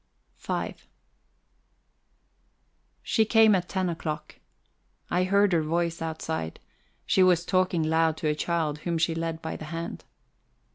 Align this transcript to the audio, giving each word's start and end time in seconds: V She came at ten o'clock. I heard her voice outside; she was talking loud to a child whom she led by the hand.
V 0.39 0.73
She 3.03 3.23
came 3.23 3.53
at 3.53 3.69
ten 3.69 3.87
o'clock. 3.87 4.39
I 5.11 5.25
heard 5.25 5.53
her 5.53 5.61
voice 5.61 6.01
outside; 6.01 6.59
she 7.05 7.21
was 7.21 7.45
talking 7.45 7.83
loud 7.83 8.17
to 8.17 8.27
a 8.27 8.33
child 8.33 8.79
whom 8.79 8.97
she 8.97 9.13
led 9.13 9.43
by 9.43 9.55
the 9.57 9.65
hand. 9.65 10.05